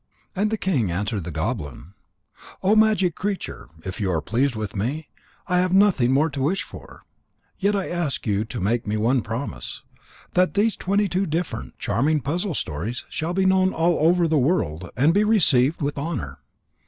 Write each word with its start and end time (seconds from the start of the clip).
And 0.35 0.49
the 0.49 0.57
king 0.57 0.89
answered 0.89 1.25
the 1.25 1.29
goblin: 1.31 1.93
"O 2.63 2.75
magic 2.75 3.13
creature, 3.13 3.69
if 3.85 4.01
you 4.01 4.11
are 4.11 4.19
pleased 4.19 4.55
with 4.55 4.75
me, 4.75 5.09
I 5.47 5.59
have 5.59 5.73
nothing 5.75 6.11
more 6.11 6.31
to 6.31 6.41
wish 6.41 6.63
for. 6.63 7.03
Yet 7.59 7.75
I 7.75 7.87
ask 7.87 8.25
you 8.25 8.43
to 8.45 8.59
make 8.59 8.87
me 8.87 8.97
one 8.97 9.21
promise, 9.21 9.83
that 10.33 10.55
these 10.55 10.75
twenty 10.75 11.07
two 11.07 11.27
different, 11.27 11.77
charming 11.77 12.19
puzzle 12.21 12.55
stories 12.55 13.05
shall 13.09 13.35
be 13.35 13.45
known 13.45 13.73
all 13.73 13.99
over 13.99 14.27
the 14.27 14.39
world 14.39 14.89
and 14.97 15.13
be 15.13 15.23
received 15.23 15.83
with 15.83 15.99
honour." 15.99 16.39